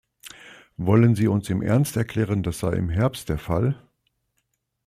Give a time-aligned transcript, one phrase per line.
[0.77, 3.79] Wollen Sie uns im Ernst erklären, das sei im Herbst der Fall?